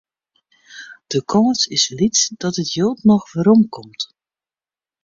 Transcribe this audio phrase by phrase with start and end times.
[1.11, 4.01] De kâns is lyts dat it jild noch werom komt.